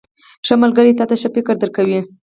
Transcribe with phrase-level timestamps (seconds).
[0.45, 1.99] •ښه ملګری تا ته ښه فکر درکوي.